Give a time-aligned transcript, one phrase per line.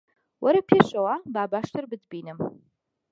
[0.43, 2.37] وەرە پێشەوە، با باشتر بتبینم